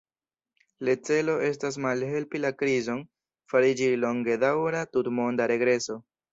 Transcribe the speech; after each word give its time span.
Le 0.87 0.95
celo 1.09 1.35
estas 1.49 1.77
malhelpi 1.87 2.41
la 2.41 2.51
krizon 2.63 3.05
fariĝi 3.55 3.93
longedaŭra 4.07 4.85
tutmonda 4.93 5.51
regreso. 5.57 6.03